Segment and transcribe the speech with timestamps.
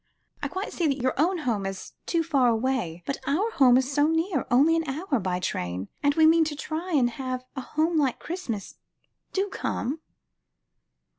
[0.41, 3.91] I quite see that your own home is too far away, but our home is
[3.93, 7.61] so near, only an hour by train, and we mean to try and have a
[7.61, 8.79] home like Christmas.
[9.31, 9.99] Do come."